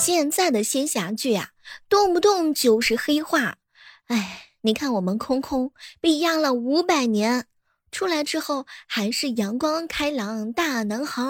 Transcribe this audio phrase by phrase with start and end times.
[0.00, 1.50] 现在的仙侠剧呀，
[1.86, 3.58] 动不动就是黑化。
[4.06, 7.44] 哎，你看我们空空被压了五百年，
[7.92, 11.22] 出来之后还是阳光开朗大男孩。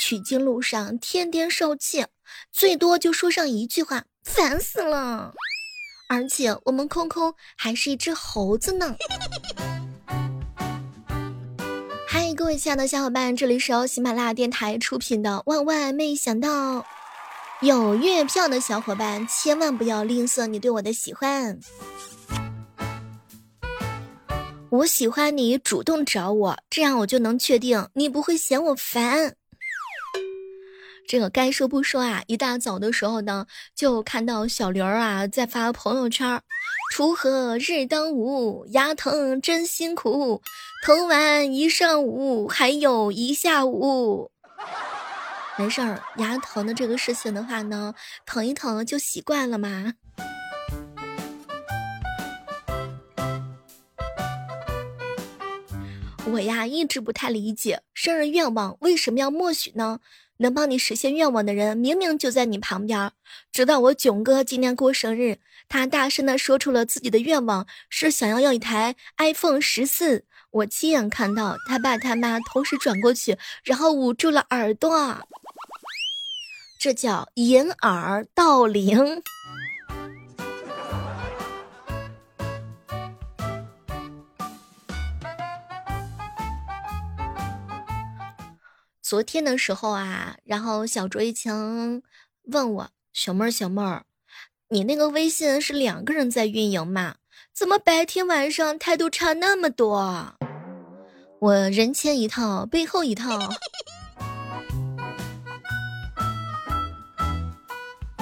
[0.00, 2.06] 取经路上天天受气，
[2.50, 5.34] 最多就说上一句话，烦死了。
[6.08, 8.96] 而且我们空空还是一只猴子呢。
[12.08, 16.78] 嗨，各位亲爱的小伙伴，这里是由喜马拉雅电台出品的《万万没想到》。
[17.62, 21.60] 有月票的小伙伴，千万不要吝啬你对我的喜欢。
[24.70, 29.34] 我喜欢你主动找我，这样我就能确定你不会嫌我烦。
[31.06, 33.44] 这个该说不说啊，一大早的时候呢，
[33.76, 36.40] 就看到小刘啊在发朋友圈
[36.96, 40.40] ：“锄禾日当午，牙疼真辛苦，
[40.86, 44.30] 疼完一上午，还有一下午。”
[45.60, 47.94] 没事儿，牙疼的这个事情的话呢，
[48.24, 49.92] 疼一疼就习惯了嘛。
[56.32, 60.00] 我呀一直不太理解，生日愿望为什么要默许呢？
[60.38, 63.12] 能帮你实现愿望的人明明就在你旁边。
[63.52, 70.24] 直到我囧哥今天过生日，他大声的说出了自己的愿望是想要要一台 iPhone 十四。
[70.52, 75.28] 我亲眼看到他爸他妈同时转过去，然后捂住了耳朵。
[76.78, 79.22] 这叫掩耳盗铃。
[89.00, 92.02] 昨天的时候啊，然后小卓一晴
[92.44, 94.04] 问我：“小妹儿，小妹儿，
[94.68, 97.16] 你那个微信是两个人在运营吗？
[97.52, 100.36] 怎么白天晚上态度差那么多？”
[101.40, 103.38] 我人前一套，背后一套。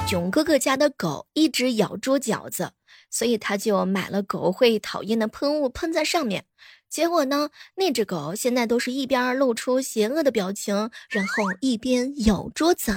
[0.06, 2.70] 囧哥哥家的狗一直咬桌饺子，
[3.10, 6.44] 所以他就买了狗会讨厌的喷雾喷在上面。
[6.88, 7.50] 结果呢？
[7.74, 12.94] 那只狗现在都是一边露出邪恶的表情，然后一边咬桌子。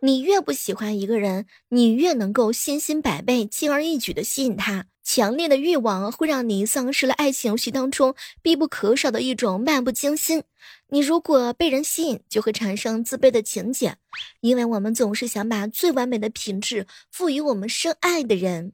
[0.00, 4.84] 你越不喜欢一个人，你越能够信心百倍、轻而易举的吸引他。
[5.04, 10.44] 强烈的欲望会让你丧失了爱情游戏当中必不可少的一种漫不经心。
[10.88, 13.96] 你如果被人吸引，就会产生自卑的情节，
[14.40, 18.72] 因为我们总是想把最完美的品质赋予我们深爱的人。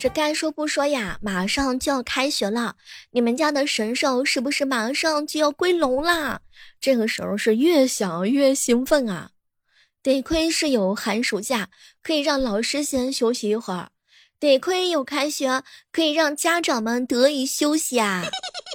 [0.00, 2.76] 这该说不说呀，马上就要开学了，
[3.10, 6.40] 你们家的神兽是不是马上就要归笼啦？
[6.80, 9.30] 这个时候是越想越兴奋啊！
[10.02, 11.68] 得亏是有寒暑假，
[12.02, 13.88] 可以让老师先休息一会儿；
[14.38, 18.24] 得亏有开学，可以让家长们得以休息啊！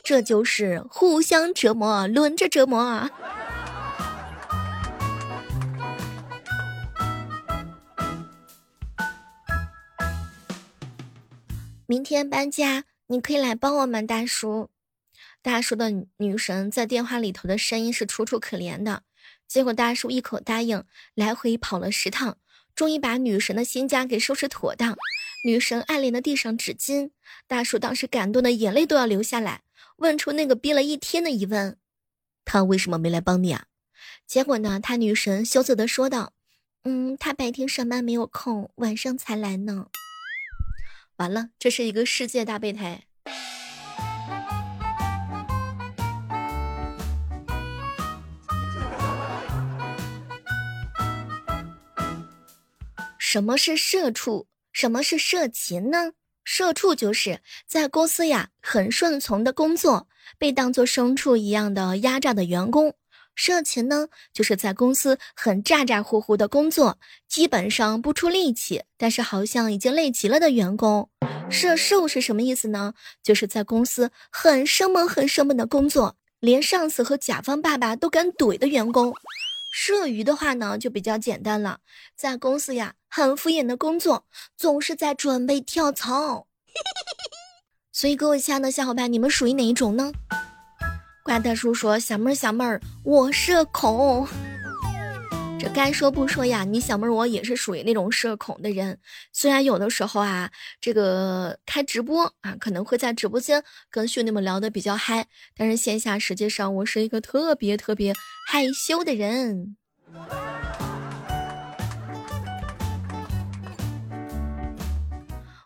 [0.04, 3.10] 这就是互相折磨，轮着折磨！
[11.86, 14.73] 明天搬家，你可以来帮我们，大叔。
[15.44, 19.04] 大叔的女神在电话里头的声音是楚楚可怜的，
[19.46, 22.38] 结果大叔一口答应，来回跑了十趟，
[22.74, 24.98] 终于把女神的新家给收拾妥当。
[25.46, 27.12] 女神爱怜的递上纸巾，
[27.46, 29.64] 大叔当时感动的眼泪都要流下来，
[29.98, 31.78] 问出那个憋了一天的疑问：
[32.46, 33.66] 他为什么没来帮你啊？
[34.26, 36.32] 结果呢，他女神羞涩的说道
[36.86, 39.88] ：“嗯，他白天上班没有空，晚上才来呢。”
[41.18, 43.04] 完了，这是一个世界大备胎。
[53.34, 54.46] 什么是社畜？
[54.72, 56.12] 什么是社禽呢？
[56.44, 60.08] 社畜就是在公司呀很顺从的工作，
[60.38, 62.94] 被当做牲畜一样的压榨的员工。
[63.34, 71.10] 社禽呢，就是在公司很咋咋呼呼的工作，基本上不出力气，但是好像已经累极了的员工。
[71.50, 72.94] 社畜是什么意思呢？
[73.24, 79.12] 就是在公司很生猛、很生猛的工作，连上司和甲方爸爸都敢怼的员工。
[79.76, 81.80] 社鱼的话呢，就比较简单了，
[82.16, 84.26] 在公司呀很敷衍的工作，
[84.58, 86.48] 总是在准备跳槽。
[87.94, 90.12] 所以各位亲爱的小伙伴，你们属于哪一种呢？
[91.24, 94.28] 怪大叔说：“小妹儿，小妹儿，我社恐。
[95.60, 98.98] 这该说不说呀，你小妹儿我也是属于那种社恐的人。
[99.32, 100.50] 虽然有的时候啊，
[100.82, 108.12] 这个开直播啊，可能会在直播间跟兄弟们聊得比较嗨，但是线下实际上我是一个特别特别
[108.48, 109.78] 害羞的人。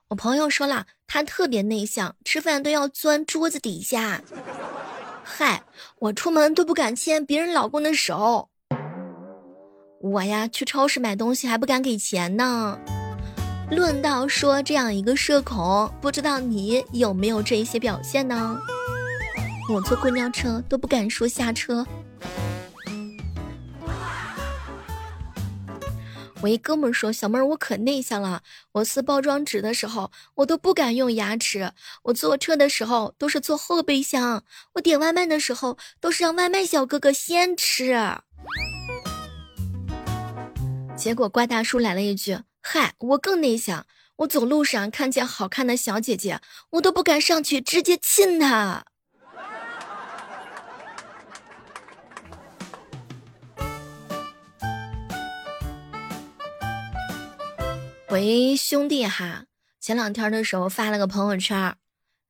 [0.10, 4.22] 我朋友说了。”他特别内向，吃饭都要钻桌子底下。
[5.24, 5.64] 嗨，
[6.00, 8.50] 我出门都不敢牵别人老公的手。
[10.02, 12.78] 我呀，去超市买东西还不敢给钱呢。
[13.72, 18.60] 论到说这样一个社恐，不知道你有没有这一些表现呢？
[19.70, 21.88] 我坐公交车都不敢说下车。
[26.42, 28.44] 我一哥们说：“小妹儿，我可内向了。
[28.74, 31.72] 我撕包装纸的时候，我都不敢用牙齿。
[32.04, 34.44] 我坐车的时候都是坐后备箱。
[34.74, 37.98] 我点外卖的时候都是让外卖小哥哥先吃。”
[40.96, 43.88] 结果怪大叔来了一句：“嗨，我更内向。
[44.18, 46.40] 我走路上看见好看的小姐姐，
[46.72, 48.86] 我都不敢上去直接亲她。”
[58.10, 59.44] 喂，兄弟哈，
[59.82, 61.76] 前两天的时候发了个朋友圈，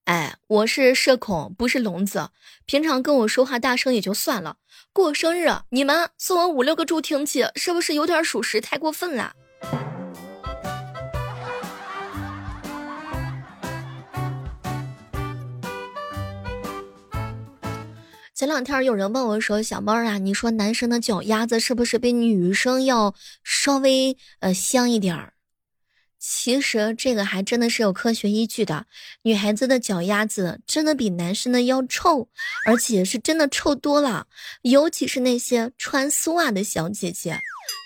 [0.06, 2.32] 哎，我是社恐，不是聋子，
[2.66, 4.58] 平常跟我说话大声也就算了，
[4.92, 8.60] 过生日你们送我五六个助听器，是不是有点属实？
[8.60, 9.36] 太过分了。
[18.34, 23.14] 前两天有人问我说：“小猫啊，你说男生的脚丫子是不是比女生要
[23.44, 25.34] 稍微呃香一点儿？”
[26.20, 28.86] 其实这个还真的是有科学依据的，
[29.22, 32.28] 女孩子的脚丫子真的比男生的要臭，
[32.66, 34.28] 而且是真的臭多了。
[34.64, 37.40] 尤其是那些穿丝袜的小姐姐。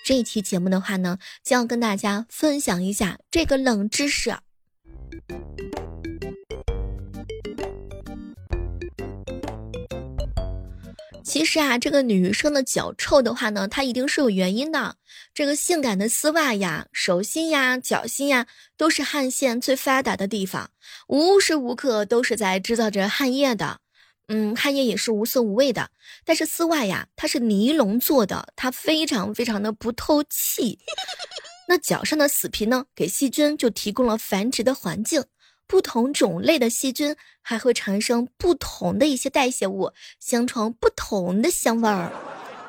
[0.06, 4.36] 这一期节目的话呢，将要跟大家分享一下这个冷知识。
[11.42, 14.98] 其实啊，这个女生的脚臭的话呢，它一定是有原因的。
[15.34, 18.46] 这个性感的丝袜呀、手心呀、脚心呀，
[18.78, 20.70] 都是汗腺最发达的地方，
[21.08, 23.80] 无时无刻都是在制造着汗液的。
[24.28, 25.90] 嗯，汗液也是无色无味的。
[26.24, 30.78] 但是丝袜呀，它是尼龙做的，它非常非常的不透气。
[31.68, 35.24] 那脚上的死皮呢，给细菌就提供了繁殖的环境。
[35.72, 42.12] 不同种类的细菌还会产生不同的一些代谢物，形成不同的香味儿。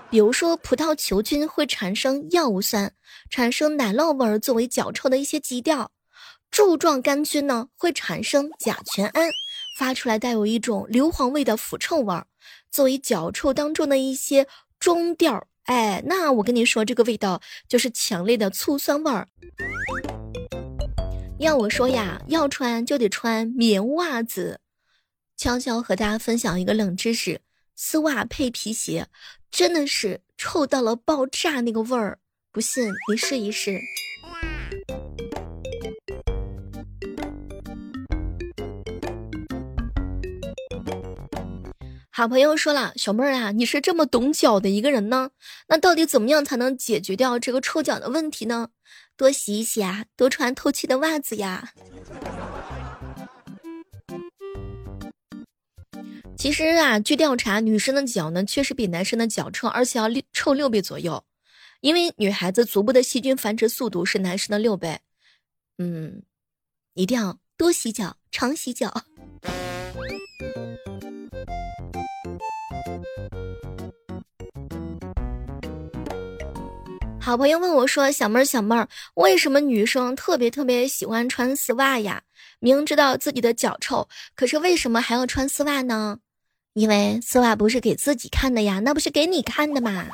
[0.09, 2.93] 比如说，葡萄球菌会产生药物酸，
[3.29, 5.89] 产生奶酪味儿作为脚臭的一些基调；
[6.49, 9.29] 柱状杆菌呢会产生甲醛胺，
[9.77, 12.29] 发出来带有一种硫磺味的腐臭味儿，
[12.71, 14.47] 作为脚臭当中的一些
[14.79, 15.49] 中调。
[15.65, 19.27] 哎，那我跟你说，这个味道就是强烈的醋酸味儿。
[21.43, 24.61] 要我说呀，要穿就得穿棉袜子。
[25.37, 27.41] 悄悄和大家分享一个冷知识：
[27.75, 29.09] 丝袜配皮鞋，
[29.50, 32.21] 真的是臭到了爆炸那个味儿。
[32.53, 33.81] 不信你试一试。
[42.15, 45.31] 好朋友说了，小妹儿啊，你是这么懂脚的一个人呢，
[45.67, 48.69] 那到底怎么样才能解决掉这个臭脚的问题呢？
[49.23, 51.73] 多洗一洗啊，多穿透气的袜子呀。
[56.37, 61.25] 其实啊，据调查，女生的脚呢确实比男生的脚臭，而且要臭六倍左右。
[61.83, 64.99] 因为女孩子足部的细菌繁殖速度是男生的六倍。
[65.79, 66.25] 嗯，
[66.94, 69.05] 一定要多洗脚，常洗脚。
[77.24, 82.24] 好朋友问我说：“小妹儿，小妹儿，为什么女生特别特别喜欢穿丝袜呀？
[82.58, 86.19] 明知道自己的脚臭，可是为什么还要穿丝袜呢？
[86.74, 90.08] 因为丝袜不是给自己看的呀，那不是给你看的嘛。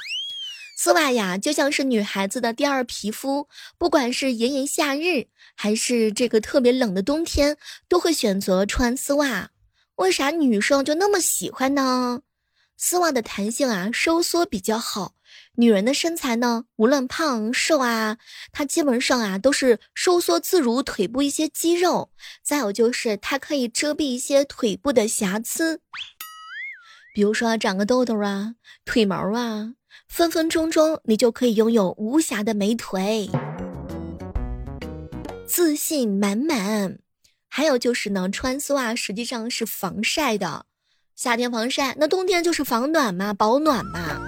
[0.76, 3.48] 丝袜呀，就像是女孩子的第二皮肤，
[3.78, 7.56] 不管是炎炎夏日，还是这个特别冷的冬天，
[7.88, 9.48] 都会选择穿丝袜。
[9.94, 12.20] 为啥女生就那么喜欢呢？
[12.76, 15.14] 丝袜的弹性啊，收缩比较好。”
[15.60, 18.16] 女人的身材呢，无论胖瘦啊，
[18.52, 22.10] 它基本上啊都是收缩自如，腿部一些肌肉，
[22.44, 25.80] 再有就是它可以遮蔽一些腿部的瑕疵，
[27.12, 29.74] 比如说长个痘痘啊、腿毛啊，
[30.06, 33.28] 分分钟钟你就可以拥有无瑕的美腿，
[35.44, 37.00] 自信满满。
[37.48, 40.66] 还有就是呢，穿丝袜实际上是防晒的，
[41.16, 44.27] 夏天防晒，那冬天就是防暖嘛，保暖嘛。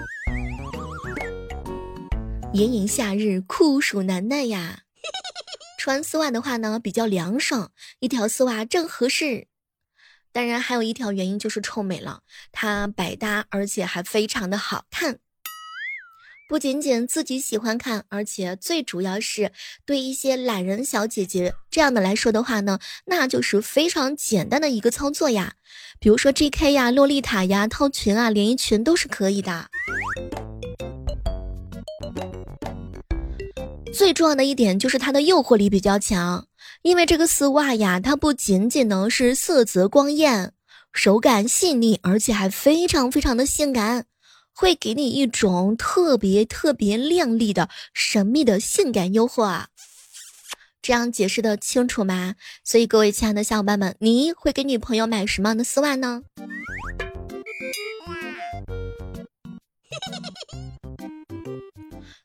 [2.52, 4.80] 炎炎夏日，酷暑难耐呀！
[5.78, 9.46] 穿丝袜的话呢，比较凉爽，一条丝袜正合适。
[10.32, 15.18] 当然，还有一条原因就是臭美了，它百搭，而且还非常的好看。
[16.48, 19.52] 不仅仅自己喜欢看，而且最主要是
[19.86, 25.54] 对一些懒人小姐姐这样的来说的话呢，那就是非常简单的一个操作呀。
[26.00, 26.72] 比如说 J.K.
[26.72, 29.68] 呀、洛丽塔呀、套裙啊、连衣裙都是可以的。
[34.00, 36.46] 最重要的一点就是它的诱惑力比较强，
[36.80, 40.54] 因为这个丝袜呀，它不仅仅呢是色泽光艳、
[40.90, 44.06] 手感细腻，而且还非常非常的性感。
[44.54, 49.66] 会给你一种特别特别靓丽的神秘的性感诱惑啊！
[50.80, 52.36] 这样解释的清楚吗？
[52.64, 56.22] 所以各位亲爱的小伙伴们，你会给女朋友买什么样的丝袜呢？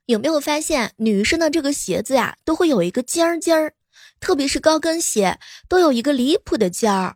[0.06, 3.74] 有没有发现女生的这个鞋子呀，都会有一个尖儿尖儿，
[4.20, 7.16] 特别是高跟鞋都有一个离谱的尖儿。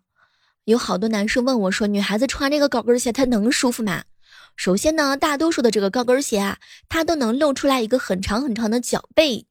[0.66, 4.04] 有好多男生问我说，女孩子穿这个高跟鞋，它能舒服吗？
[4.56, 6.58] 首先呢，大多数的这个高跟鞋啊，
[6.90, 9.46] 它都能露出来一个很长很长的脚背，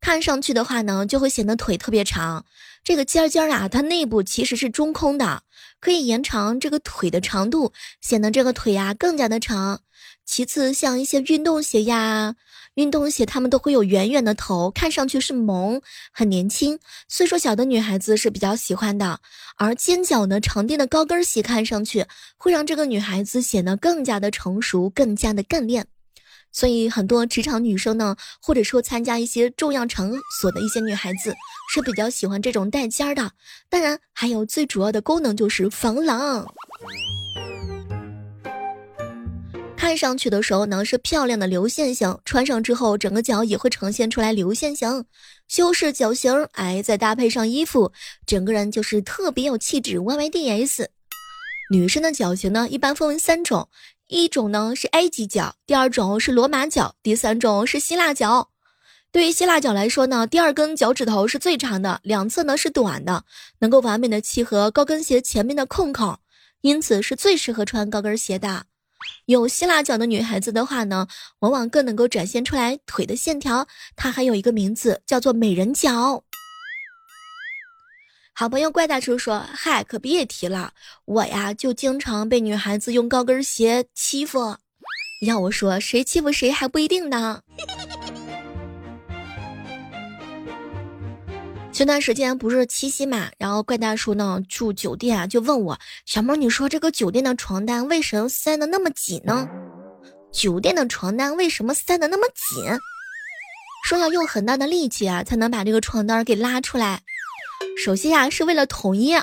[0.00, 2.44] 看上去的话呢，就会显得腿特别长。
[2.84, 5.42] 这个尖尖啊，它内部其实是中空的，
[5.80, 9.80] 可以延长这个腿的长度，显得这个腿呀更加的长。
[10.24, 12.36] 其次，像一些运动鞋呀。
[12.78, 15.82] 运动鞋，他们都会有圆圆的头，看上去是萌，
[16.12, 16.78] 很年轻。
[17.08, 19.18] 岁数小的女孩子是比较喜欢的。
[19.56, 22.06] 而尖脚呢，长垫的高跟鞋，看上去
[22.36, 25.88] 会让这个女孩子显得更加的成熟，更加的干练。
[26.52, 31.34] 所以，很多职场女生呢，或者说参加一些重要场所的一些女孩子，
[31.74, 33.32] 是比较喜欢这种带尖儿的。
[33.68, 36.46] 当然，还有最主要的功能就是防狼。
[39.88, 45.06] 看上去的时候呢是漂亮的流线型，穿上之后整个脚也会呈现出来流线型，
[45.48, 47.90] 修饰脚型，哎，再搭配上衣服，
[48.26, 49.98] 整个人就是特别有气质。
[49.98, 50.90] Y Y D S，
[51.70, 53.70] 女生的脚型呢一般分为三种，
[54.08, 58.50] 一种呢是埃及脚，第二种是罗马脚，第三种是希腊脚。
[59.10, 63.24] 对于希腊脚来说呢，第二根脚趾头是最长的，两侧呢是短的，
[63.60, 66.18] 能够完美的契合高跟鞋前面的空口，
[66.60, 68.66] 因此是最适合穿高跟鞋的。
[69.26, 71.06] 有希腊脚的女孩子的话呢，
[71.40, 73.66] 往往更能够展现出来腿的线条。
[73.96, 76.24] 它还有一个名字叫做美人脚。
[78.32, 80.72] 好朋友怪大叔说：“嗨，可别提了，
[81.04, 84.56] 我呀就经常被女孩子用高跟鞋欺负。
[85.26, 87.42] 要我说，谁欺负谁还不一定呢。”
[91.78, 99.48] 前段时间不是七夕嘛，然后怪大叔呢住酒店啊，就问我小猫，你说这个酒店的床单为什么塞的那么紧呢？
[100.32, 102.64] 酒店的床单为什么塞的那么紧？
[103.84, 107.00] 说要用很大的力气啊，才能把这个床单给拉出来。
[107.76, 109.16] 首先呀，是为了统一。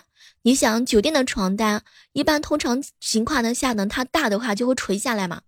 [0.44, 1.84] 你想酒店的床单，
[2.14, 5.42] 一般通常情况的下呢，它大的话就会垂下来嘛，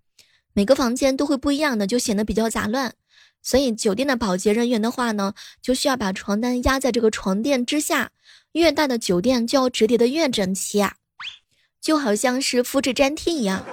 [0.51, 2.93] 每个房间都会不一样的，就显得比较杂乱。
[3.41, 8.12] 所以酒店的保洁人员的话呢，就需要把床单压在这个床垫之下，
[8.51, 10.96] 越大的酒店就要折叠的越整齐啊，
[11.82, 13.65] 就好像是复制粘贴一样。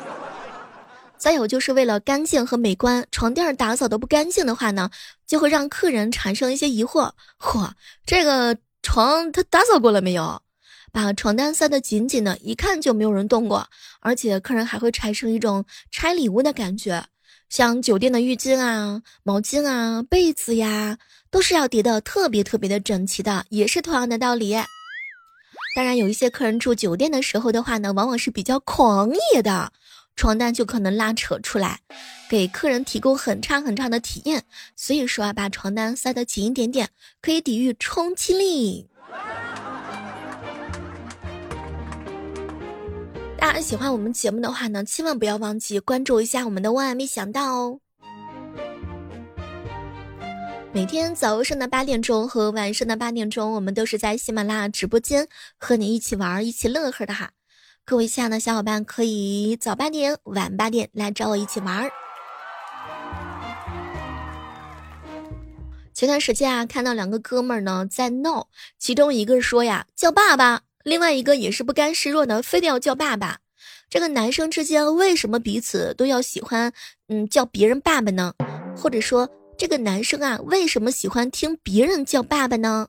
[1.17, 4.91] 再有就是为了干净和美观，床垫打扫的不干净的话呢，
[5.27, 7.71] 就会让客人产生一些疑惑：嚯，
[8.05, 10.43] 这个床他打扫过了没有？
[10.93, 13.67] 把床单塞得紧紧的，一看就没有人动过，
[14.01, 17.05] 而且客人还会产生一种拆礼物的感觉。
[17.57, 20.99] 像酒店的浴巾啊、毛巾啊、被子呀，
[21.31, 24.57] 都是要叠的特别特别的整齐的，也是同样的道理。
[25.77, 29.73] 当然，有一些客人住酒店的时候的话呢，往往是比较狂野的，
[30.17, 31.79] 床单就可能拉扯出来，
[32.29, 34.43] 给客人提供很差很差的体验。
[34.75, 36.89] 所以说啊，把床单塞得紧一点点，
[37.23, 38.89] 可以抵御冲击力。
[43.45, 47.79] 大家喜欢我们节目的话呢，千万不要忘记关注一下我们的万万没想到哦。
[50.73, 57.33] 每天早上的八点钟和晚上的八点钟，我们都是在喜马拉雅直播间和你一起玩、一起乐呵的哈。
[57.85, 61.91] 各位亲爱的小伙伴，可以早八点、晚八点来找我一起玩。
[65.93, 68.49] 前段时间啊，看到两个哥们儿呢在闹，
[68.79, 70.63] 其中一个说呀叫爸爸。
[70.85, 73.39] 另外一个也是不甘示弱的，非得要叫爸爸。
[73.89, 76.73] 这个男生之间为什么彼此都要喜欢，
[77.09, 78.35] 嗯，叫别人爸爸呢？
[78.77, 82.89] 或者说，这个男生啊，为什么喜欢听别人叫爸爸呢？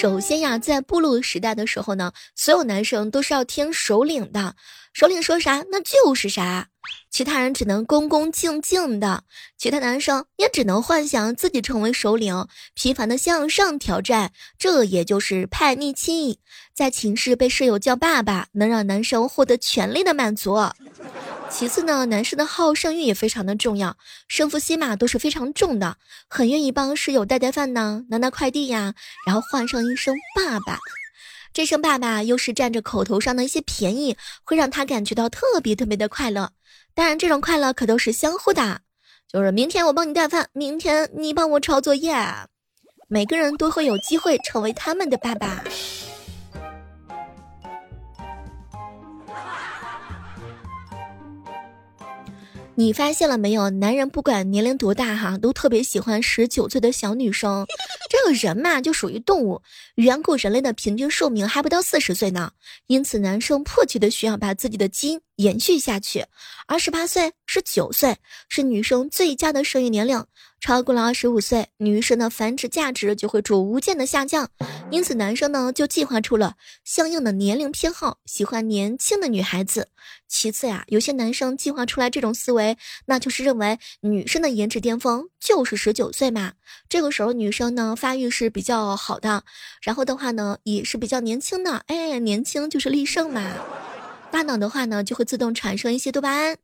[0.00, 4.54] 首先呀，在部落时代的时候呢，所有男生都是要听首领的，
[4.94, 6.68] 首领说啥那就是啥。
[7.10, 9.24] 其他人只能恭恭敬敬的，
[9.58, 14.32] 其他男生也只能幻想自己成为首领，频繁的向上挑战。
[14.58, 16.38] 这也就是叛逆期，
[16.72, 20.56] 在寝室被室友叫爸爸，能让男生获得权力的满足。
[21.50, 23.96] 其次呢，男生的好胜欲也非常的重要，
[24.28, 25.96] 胜负心嘛都是非常重的，
[26.28, 28.94] 很愿意帮室友带带饭呢，拿拿快递呀，
[29.26, 30.78] 然后换上一声爸爸。
[31.52, 36.52] 这声爸爸又是占着口头上的一些便宜，会让他感觉到特别特别的快乐。
[36.94, 38.80] 当然，这种快乐可都是相互的，
[39.30, 42.14] 就是明天我帮你带饭，明天你帮我抄作业，
[43.08, 45.62] 每个人都会有机会成为他们的爸爸。
[52.80, 53.68] 你发现了没有？
[53.68, 57.66] 男人不管年龄多大，哈，都特别喜欢十九岁的小女生。
[58.08, 59.60] 这个人嘛，就属于动物，
[59.96, 62.52] 远古人类的平均寿命还不到四十岁呢。
[62.86, 66.26] 因此，男生迫切的需要把自己的基因延续下去。
[66.66, 68.16] 二十八岁、是九岁
[68.48, 70.24] 是女生最佳的生育年龄。
[70.60, 74.50] 超过了二十五岁，女生的繁殖价值就会逐渐的下降，
[74.90, 76.54] 因此男生呢就计划出了
[76.84, 79.88] 相应的年龄偏好，喜欢年轻的女孩子。
[80.28, 86.52] 其次呀，有些男生计划出来这种思维，那就是认为女生的颜值巅峰就是十九岁嘛，
[86.90, 89.44] 这个时候女生呢发育是比较好的，
[89.80, 93.50] 然后的话呢也是比较年轻的，哎，年轻就是力胜嘛，
[94.30, 96.56] 大脑的话呢就会自动产生一些多巴胺。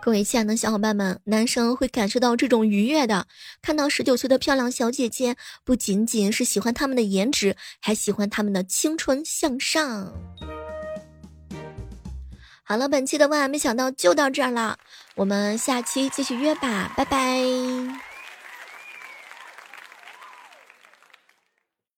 [0.00, 3.26] 各位亲爱的小伙伴们，男生会感受到这种愉悦的。
[3.60, 10.12] 看到十九岁的漂亮小姐姐，不仅仅是喜欢她们的颜值，还喜欢她们的青春向上。
[12.62, 14.78] 好了，本期的万万没想到就到这儿了，
[15.16, 18.05] 我们下期继续约吧，拜拜。